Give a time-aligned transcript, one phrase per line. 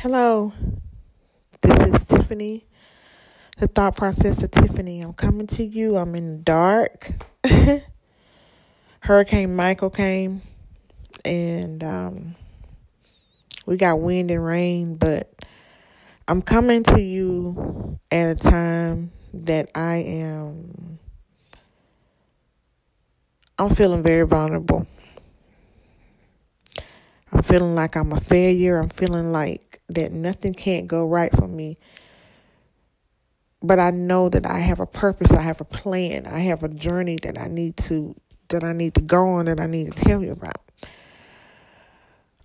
[0.00, 0.52] Hello,
[1.62, 2.66] this is Tiffany,
[3.56, 5.00] the thought process of Tiffany.
[5.00, 5.96] I'm coming to you.
[5.96, 7.12] I'm in the dark.
[9.00, 10.42] Hurricane Michael came,
[11.24, 12.34] and um,
[13.64, 15.32] we got wind and rain, but
[16.28, 20.98] I'm coming to you at a time that I am.
[23.58, 24.86] I'm feeling very vulnerable.
[27.32, 28.78] I'm feeling like I'm a failure.
[28.78, 31.78] I'm feeling like that nothing can't go right for me.
[33.62, 36.68] But I know that I have a purpose, I have a plan, I have a
[36.68, 38.14] journey that I need to
[38.48, 40.60] that I need to go on that I need to tell you about.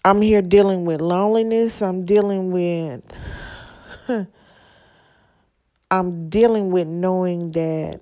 [0.03, 1.81] I'm here dealing with loneliness.
[1.81, 3.05] I'm dealing with
[5.91, 8.01] I'm dealing with knowing that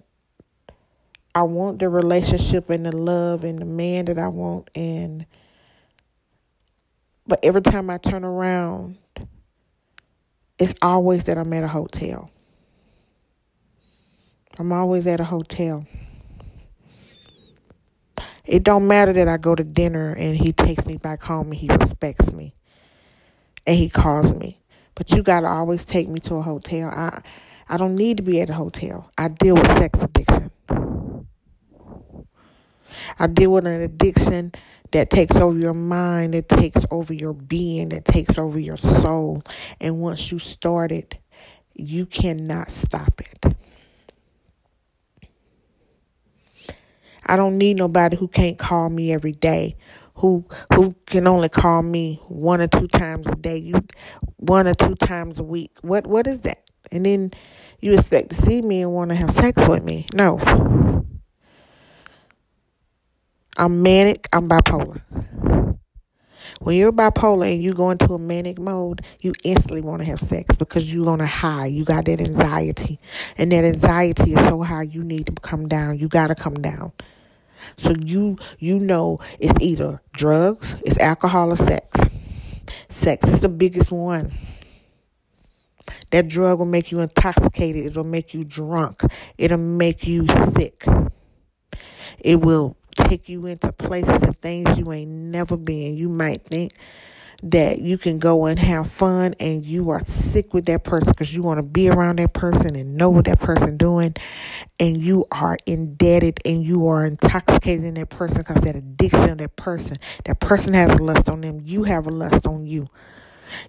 [1.36, 5.26] I want the relationship and the love and the man that I want and
[7.30, 8.98] but every time I turn around,
[10.58, 12.32] it's always that I'm at a hotel.
[14.58, 15.86] I'm always at a hotel.
[18.46, 21.56] It don't matter that I go to dinner and he takes me back home and
[21.56, 22.56] he respects me
[23.68, 24.60] and he calls me.
[24.96, 26.90] But you got to always take me to a hotel.
[26.90, 27.22] I
[27.70, 29.12] I don't need to be at a hotel.
[29.20, 30.50] I deal with sex addiction.
[33.20, 34.54] I deal with an addiction
[34.92, 39.44] that takes over your mind, that takes over your being, that takes over your soul.
[39.80, 41.16] And once you start it,
[41.76, 43.56] you cannot stop it.
[47.26, 49.78] I don't need nobody who can't call me every day,
[50.16, 53.76] who who can only call me one or two times a day, you
[54.38, 55.72] one or two times a week.
[55.82, 56.64] What what is that?
[56.92, 57.32] And then
[57.82, 60.08] you expect to see me and want to have sex with me.
[60.14, 60.40] No.
[63.60, 65.02] I'm manic, I'm bipolar.
[66.62, 70.20] When you're bipolar and you go into a manic mode, you instantly want to have
[70.22, 71.66] sex because you're on a high.
[71.66, 73.02] You got that anxiety.
[73.38, 76.00] And that anxiety is so high you need to come down.
[76.00, 76.94] You got to come down.
[77.78, 82.00] So you you know it's either drugs, it's alcohol or sex.
[82.88, 84.32] Sex is the biggest one.
[86.12, 87.86] That drug will make you intoxicated.
[87.86, 89.02] It'll make you drunk.
[89.38, 90.86] It'll make you sick.
[92.20, 95.98] It will take you into places and things you ain't never been.
[95.98, 96.74] You might think
[97.42, 101.34] that you can go and have fun and you are sick with that person because
[101.34, 104.14] you want to be around that person and know what that person doing
[104.80, 109.38] and you are indebted and you are intoxicated in that person because that addiction of
[109.38, 109.98] that person.
[110.26, 111.62] That person has a lust on them.
[111.64, 112.88] You have a lust on you.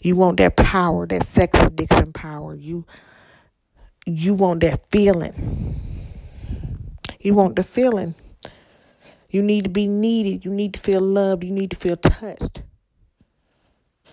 [0.02, 2.54] You want that power that sex addiction power.
[2.54, 2.84] You
[4.06, 5.80] you want that feeling.
[7.20, 8.14] You want the feeling
[9.30, 10.44] you need to be needed.
[10.44, 11.44] You need to feel loved.
[11.44, 12.62] You need to feel touched.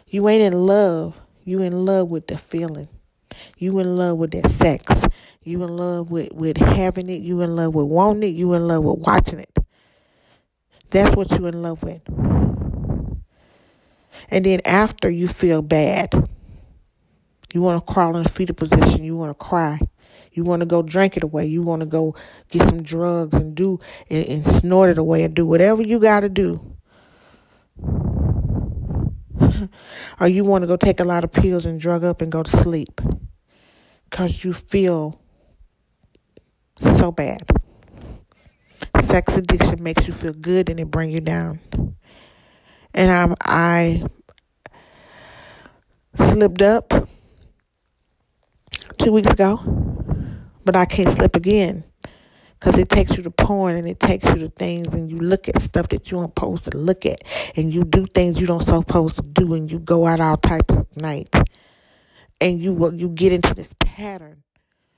[0.07, 1.19] You ain't in love.
[1.43, 2.87] You in love with the feeling.
[3.57, 5.05] You in love with that sex.
[5.43, 7.21] You in love with, with having it.
[7.21, 8.35] You in love with wanting it.
[8.35, 9.57] You in love with watching it.
[10.89, 12.01] That's what you in love with.
[14.29, 16.29] And then after you feel bad,
[17.53, 19.03] you want to crawl in a fetal position.
[19.03, 19.79] You want to cry.
[20.37, 21.47] You want to go drink it away.
[21.47, 22.15] You want to go
[22.51, 26.19] get some drugs and do and, and snort it away and do whatever you got
[26.19, 26.77] to do.
[30.19, 32.43] or you want to go take a lot of pills and drug up and go
[32.43, 33.01] to sleep
[34.07, 35.19] because you feel
[36.79, 37.41] so bad.
[39.01, 41.59] Sex addiction makes you feel good and it bring you down.
[42.93, 44.03] And I'm I
[46.15, 46.93] slipped up
[48.99, 49.96] two weeks ago
[50.67, 51.85] but I can't slip again.
[52.59, 55.47] Because it takes you to porn and it takes you to things and you look
[55.47, 57.23] at stuff that you aren't supposed to look at.
[57.55, 60.75] And you do things you don't supposed to do and you go out all types
[60.75, 61.39] of nights
[62.41, 64.43] and you you get into this pattern.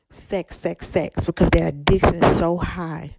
[0.09, 3.15] Sex sex sex because that addiction is so high.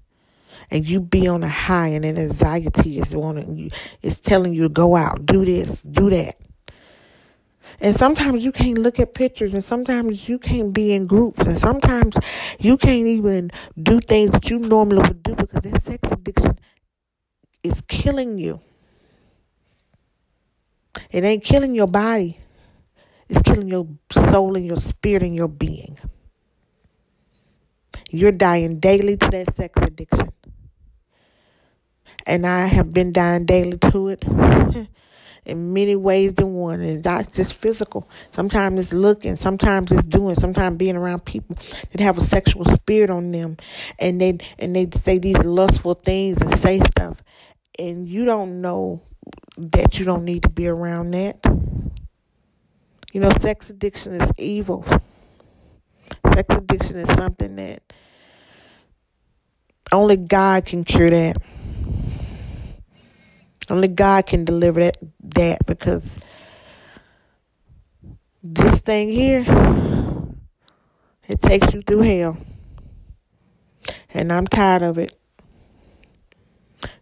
[0.71, 3.71] And you be on a high and that anxiety is wanting you
[4.03, 6.37] is telling you to go out do this do that
[7.81, 11.59] and sometimes you can't look at pictures, and sometimes you can't be in groups, and
[11.59, 12.17] sometimes
[12.59, 13.51] you can't even
[13.81, 16.59] do things that you normally would do because that sex addiction
[17.63, 18.61] is killing you.
[21.11, 22.39] It ain't killing your body,
[23.29, 25.99] it's killing your soul and your spirit and your being.
[28.11, 30.31] You're dying daily to that sex addiction.
[32.27, 34.25] And I have been dying daily to it.
[35.45, 36.81] in many ways than one.
[36.81, 38.09] And not just physical.
[38.33, 41.57] Sometimes it's looking, sometimes it's doing, sometimes being around people
[41.91, 43.57] that have a sexual spirit on them
[43.99, 47.23] and they and they say these lustful things and say stuff.
[47.79, 49.03] And you don't know
[49.57, 51.39] that you don't need to be around that.
[53.13, 54.85] You know, sex addiction is evil.
[56.35, 57.83] Sex addiction is something that
[59.93, 61.37] only God can cure that.
[63.71, 64.97] Only God can deliver that,
[65.35, 66.19] that because
[68.43, 69.45] this thing here,
[71.29, 72.37] it takes you through hell.
[74.13, 75.15] And I'm tired of it.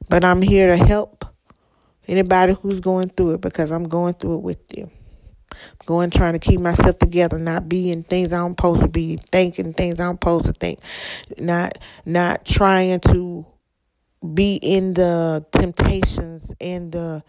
[0.09, 1.25] But I'm here to help
[2.07, 4.91] anybody who's going through it because I'm going through it with you.
[5.53, 9.73] I'm going trying to keep myself together, not being things I'm supposed to be, thinking
[9.75, 10.81] things I'm supposed to think,
[11.39, 13.47] not not trying to
[14.35, 17.23] be in the temptations and the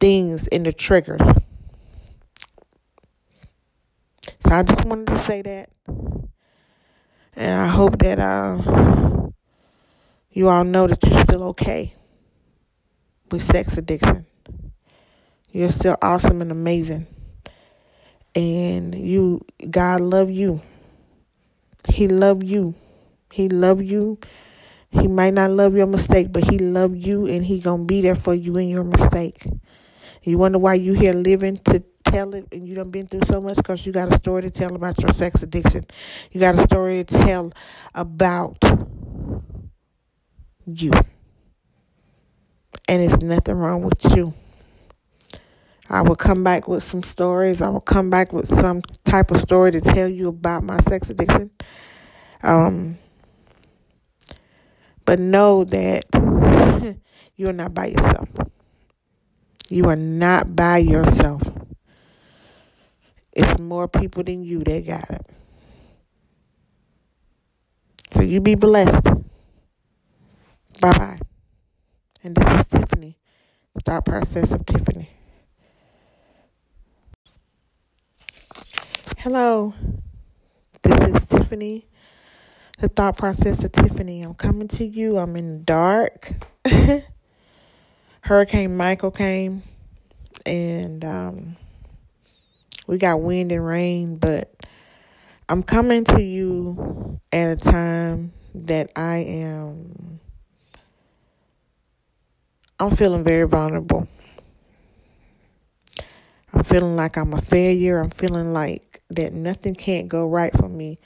[0.00, 1.26] things and the triggers.
[4.40, 5.70] So I just wanted to say that.
[7.34, 9.28] And I hope that uh,
[10.30, 11.94] you all know that you're still okay
[13.30, 14.26] with sex addiction.
[15.50, 17.06] You're still awesome and amazing.
[18.34, 20.62] And you God love you.
[21.88, 22.74] He love you.
[23.32, 24.18] He love you.
[24.90, 28.14] He might not love your mistake, but he love you and he to be there
[28.14, 29.46] for you in your mistake.
[30.22, 33.40] You wonder why you here living to tell it and you done been through so
[33.40, 35.86] much because you got a story to tell about your sex addiction.
[36.32, 37.52] You got a story to tell
[37.94, 38.58] about
[40.66, 40.92] you.
[42.88, 44.32] And it's nothing wrong with you.
[45.90, 47.62] I will come back with some stories.
[47.62, 51.08] I will come back with some type of story to tell you about my sex
[51.08, 51.50] addiction.
[52.42, 52.98] Um,
[55.08, 56.04] but know that
[57.36, 58.28] you're not by yourself.
[59.70, 61.40] You are not by yourself.
[63.32, 65.26] It's more people than you that got it.
[68.10, 69.04] So you be blessed.
[70.78, 71.20] Bye bye.
[72.22, 73.16] And this is Tiffany,
[73.74, 75.08] the thought process of Tiffany.
[79.16, 79.72] Hello,
[80.82, 81.87] this is Tiffany,
[82.78, 84.22] the thought process of Tiffany.
[84.22, 85.18] I'm coming to you.
[85.18, 86.32] I'm in the dark.
[88.22, 89.62] Hurricane Michael came
[90.46, 91.56] and um,
[92.86, 94.54] we got wind and rain, but
[95.48, 100.20] I'm coming to you at a time that I am
[102.80, 104.06] I'm feeling very vulnerable.
[106.52, 107.98] I'm feeling like I'm a failure.
[107.98, 111.00] I'm feeling like that nothing can't go right for me.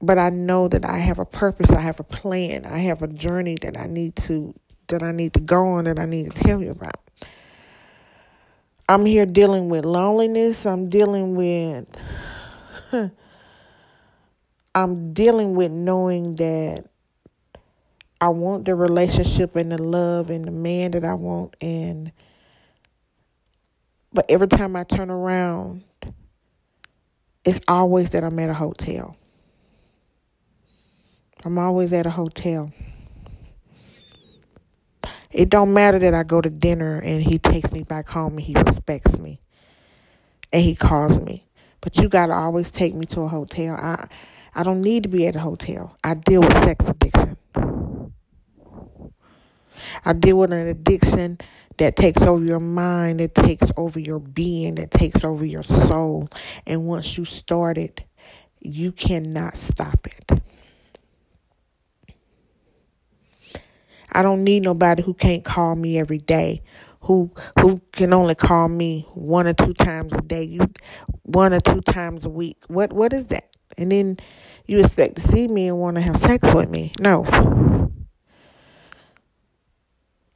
[0.00, 3.06] But I know that I have a purpose, I have a plan, I have a
[3.06, 4.54] journey that I need to
[4.88, 7.00] that I need to go on that I need to tell you about.
[8.88, 10.64] I'm here dealing with loneliness.
[10.64, 11.88] I'm dealing with
[14.74, 16.84] I'm dealing with knowing that
[18.20, 22.12] I want the relationship and the love and the man that I want and
[24.12, 25.84] but every time I turn around
[27.44, 29.16] it's always that I'm at a hotel.
[31.46, 32.72] I'm always at a hotel.
[35.30, 38.40] It don't matter that I go to dinner and he takes me back home and
[38.40, 39.40] he respects me
[40.52, 41.46] and he calls me.
[41.80, 43.76] But you got to always take me to a hotel.
[43.76, 44.08] I
[44.56, 45.96] I don't need to be at a hotel.
[46.02, 47.36] I deal with sex addiction.
[50.04, 51.38] I deal with an addiction
[51.76, 56.28] that takes over your mind, that takes over your being, that takes over your soul.
[56.66, 58.00] And once you start it,
[58.60, 60.35] you cannot stop it.
[64.16, 66.62] I don't need nobody who can't call me every day,
[67.02, 67.30] who
[67.60, 70.70] who can only call me one or two times a day, you
[71.24, 72.56] one or two times a week.
[72.68, 73.54] What what is that?
[73.76, 74.16] And then
[74.64, 76.92] you expect to see me and want to have sex with me.
[76.98, 77.26] No.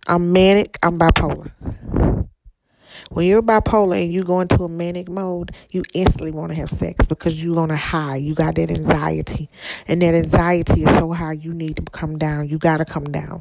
[0.07, 1.51] I'm manic, I'm bipolar.
[3.09, 6.69] When you're bipolar and you go into a manic mode, you instantly want to have
[6.69, 8.17] sex because you're on a high.
[8.17, 9.49] You got that anxiety.
[9.89, 12.47] And that anxiety is so high you need to come down.
[12.47, 13.41] You got to come down.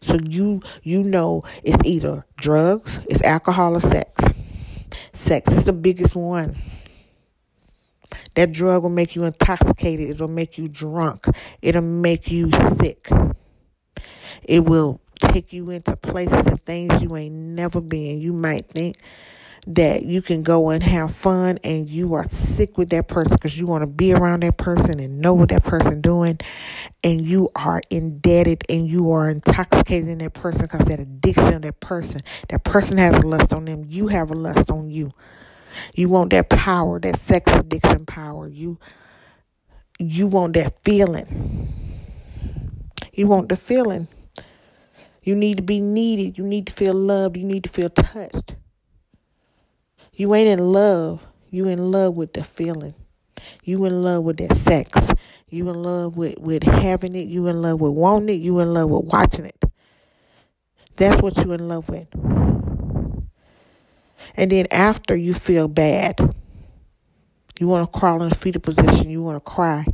[0.00, 4.22] So you you know it's either drugs, it's alcohol or sex.
[5.12, 6.56] Sex is the biggest one.
[8.34, 10.10] That drug will make you intoxicated.
[10.10, 11.26] It'll make you drunk.
[11.62, 12.50] It'll make you
[12.80, 13.08] sick.
[14.42, 18.20] It will take you into places and things you ain't never been.
[18.20, 18.96] You might think
[19.66, 23.58] that you can go and have fun and you are sick with that person because
[23.58, 26.38] you want to be around that person and know what that person doing
[27.02, 31.62] and you are indebted and you are intoxicated in that person because that addiction of
[31.62, 32.20] that person.
[32.50, 33.84] That person has a lust on them.
[33.88, 35.12] You have a lust on you.
[35.94, 38.48] You want that power that sex addiction power.
[38.48, 38.78] You
[39.98, 41.72] you want that feeling.
[43.12, 44.08] You want the feeling.
[45.22, 46.36] You need to be needed.
[46.36, 47.36] You need to feel loved.
[47.36, 48.56] You need to feel touched
[50.16, 51.26] You ain't in love.
[51.50, 52.94] You in love with the feeling.
[53.64, 55.10] You in love with that sex.
[55.48, 57.28] You in love with, with having it.
[57.28, 58.40] You in love with wanting it.
[58.40, 59.62] You in love with watching it.
[60.96, 62.08] That's what you in love with.
[64.36, 66.34] And then after you feel bad.
[67.60, 69.10] You want to crawl in a fetal position.
[69.10, 69.86] You want to cry.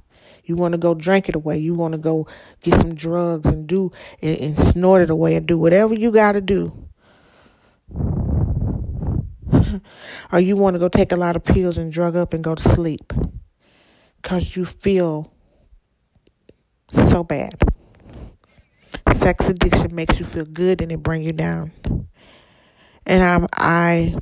[0.44, 1.58] You want to go drink it away.
[1.58, 2.26] You want to go
[2.62, 6.32] get some drugs and do and, and snort it away and do whatever you got
[6.32, 6.89] to do.
[10.32, 12.54] Or you want to go take a lot of pills and drug up and go
[12.54, 13.12] to sleep
[14.16, 15.32] because you feel
[16.92, 17.54] so bad.
[19.12, 21.72] Sex addiction makes you feel good and it bring you down.
[23.06, 24.16] And I'm, I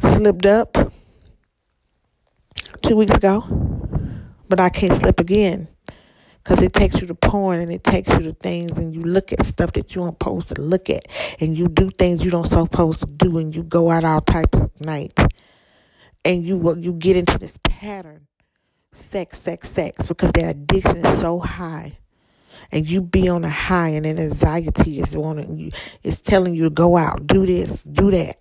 [0.00, 0.92] slipped up
[2.82, 3.40] two weeks ago,
[4.48, 5.68] but I can't slip again
[6.42, 9.32] because it takes you to porn and it takes you to things and you look
[9.32, 11.06] at stuff that you aren't supposed to look at.
[11.40, 14.58] And you do things you don't supposed to do and you go out all types
[14.58, 15.22] of nights
[16.24, 18.26] and you you get into this pattern.
[18.92, 21.98] Sex sex sex because that addiction is so high.
[22.70, 25.70] And you be on a high and that anxiety is wanting you
[26.02, 28.38] is telling you to go out do this do that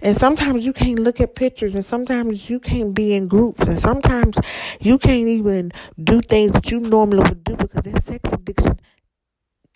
[0.00, 3.78] and sometimes you can't look at pictures, and sometimes you can't be in groups, and
[3.78, 4.38] sometimes
[4.80, 5.72] you can't even
[6.02, 8.80] do things that you normally would do because that sex addiction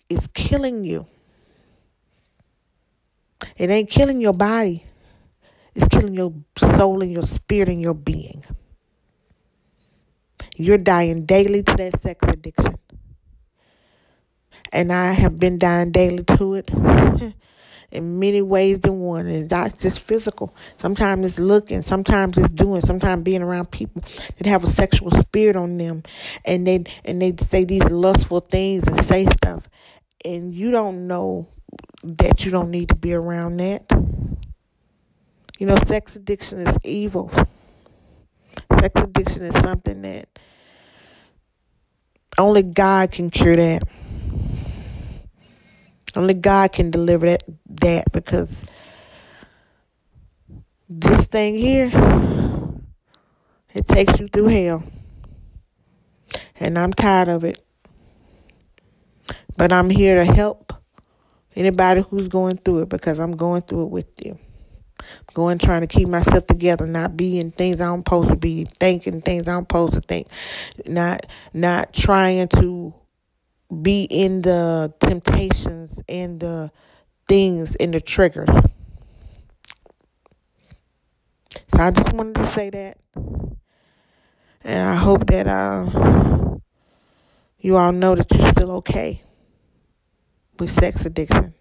[0.09, 1.07] is killing you.
[3.57, 4.85] It ain't killing your body,
[5.75, 8.43] it's killing your soul and your spirit and your being.
[10.55, 12.77] You're dying daily to that sex addiction.
[14.73, 16.71] And I have been dying daily to it.
[17.91, 19.27] in many ways than one.
[19.27, 20.53] And not just physical.
[20.77, 24.03] Sometimes it's looking, sometimes it's doing, sometimes being around people
[24.37, 26.03] that have a sexual spirit on them
[26.45, 29.69] and they and they say these lustful things and say stuff.
[30.25, 31.47] And you don't know
[32.03, 33.85] that you don't need to be around that.
[35.59, 37.31] You know, sex addiction is evil.
[38.79, 40.27] Sex addiction is something that
[42.37, 43.83] only God can cure that.
[46.17, 47.43] Only God can deliver that,
[47.81, 48.65] that because
[50.89, 51.91] this thing here,
[53.75, 54.83] it takes you through hell.
[56.59, 57.63] And I'm tired of it.
[59.57, 60.73] But I'm here to help
[61.55, 64.39] anybody who's going through it because I'm going through it with you.
[64.99, 69.21] I'm going trying to keep myself together, not being things I'm supposed to be, thinking
[69.21, 70.29] things I'm supposed to think,
[70.87, 72.95] not not trying to
[73.69, 76.71] be in the temptations and the
[77.27, 78.49] things and the triggers.
[81.67, 82.97] So I just wanted to say that.
[84.63, 86.57] And I hope that uh,
[87.59, 89.21] you all know that you're still okay
[90.59, 91.53] with sex addiction.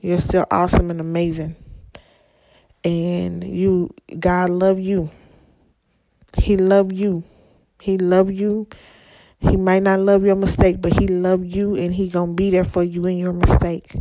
[0.00, 1.56] You're still awesome and amazing.
[2.84, 5.10] And you God love you.
[6.36, 7.24] He love you.
[7.80, 8.68] He love you
[9.40, 12.64] he might not love your mistake, but he love you and he gonna be there
[12.64, 13.94] for you in your mistake.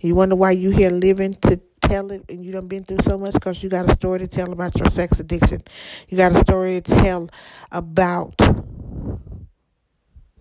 [0.00, 3.16] You wonder why you here living to tell it and you done been through so
[3.16, 5.62] much because you got a story to tell about your sex addiction.
[6.08, 7.30] You got a story to tell
[7.70, 8.34] about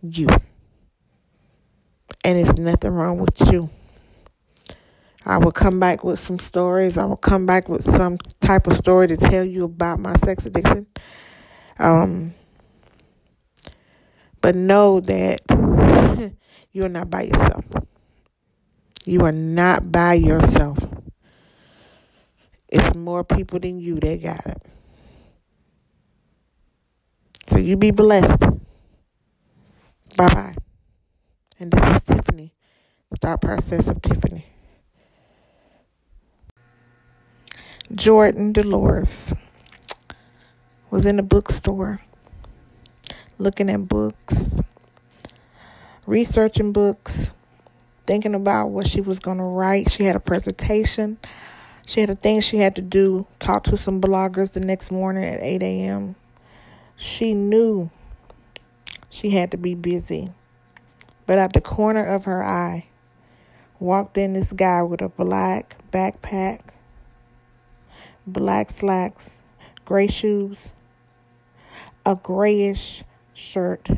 [0.02, 0.28] you.
[2.24, 3.70] And it's nothing wrong with you.
[5.26, 6.98] I will come back with some stories.
[6.98, 10.46] I will come back with some type of story to tell you about my sex
[10.46, 10.88] addiction.
[11.80, 12.34] Um,
[14.46, 15.42] but know that
[16.72, 17.66] you're not by yourself.
[19.04, 20.78] You are not by yourself.
[22.70, 24.62] It's more people than you that got it.
[27.48, 28.42] So you be blessed.
[30.16, 30.56] Bye bye.
[31.60, 32.54] And this is Tiffany,
[33.20, 34.46] thought process of Tiffany.
[37.92, 39.34] Jordan Dolores
[40.92, 42.02] was in a bookstore
[43.38, 44.60] looking at books,
[46.06, 47.34] researching books,
[48.06, 49.92] thinking about what she was going to write.
[49.92, 51.18] She had a presentation.
[51.86, 55.24] She had a thing she had to do, talk to some bloggers the next morning
[55.24, 56.16] at 8 a.m.
[56.96, 57.92] She knew
[59.10, 60.32] she had to be busy.
[61.28, 62.88] But at the corner of her eye,
[63.80, 66.62] walked in this guy with a black backpack,
[68.26, 69.38] black slacks,
[69.86, 70.72] gray shoes,
[72.06, 73.04] a grayish
[73.36, 73.90] shirt.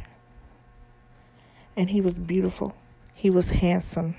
[1.78, 2.76] And he was beautiful.
[3.14, 4.16] He was handsome.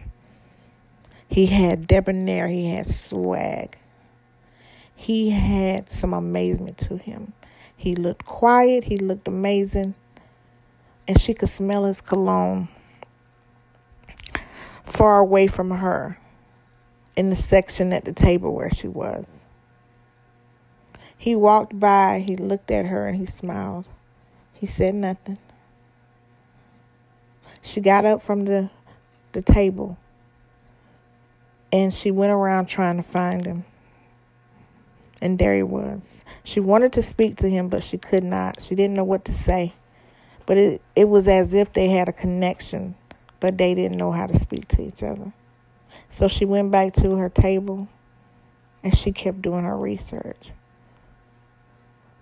[1.28, 2.48] He had debonair.
[2.48, 3.78] He had swag.
[4.96, 7.34] He had some amazement to him.
[7.76, 8.84] He looked quiet.
[8.84, 9.94] He looked amazing.
[11.06, 12.68] And she could smell his cologne
[14.84, 16.18] far away from her.
[17.16, 19.44] in the section at the table where she was.
[21.16, 23.88] He walked by, he looked at her, and he smiled.
[24.58, 25.38] He said nothing.
[27.62, 28.70] She got up from the,
[29.32, 29.98] the table
[31.72, 33.64] and she went around trying to find him.
[35.20, 36.24] And there he was.
[36.44, 38.62] She wanted to speak to him, but she could not.
[38.62, 39.74] She didn't know what to say.
[40.46, 42.94] But it, it was as if they had a connection,
[43.40, 45.32] but they didn't know how to speak to each other.
[46.08, 47.88] So she went back to her table
[48.82, 50.52] and she kept doing her research.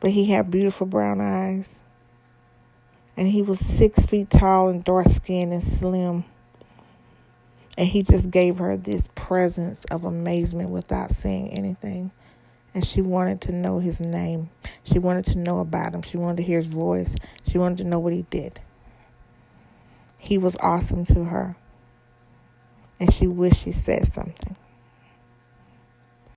[0.01, 1.81] But he had beautiful brown eyes.
[3.17, 6.25] And he was six feet tall and dark skinned and slim.
[7.79, 12.11] And he just gave her this presence of amazement without saying anything
[12.77, 14.51] and she wanted to know his name.
[14.85, 16.03] She wanted to know about him.
[16.03, 17.17] She wanted to hear his voice.
[17.49, 18.61] She wanted to know what he did.
[20.19, 21.57] He was awesome to her,
[23.01, 24.57] and she wished she said something.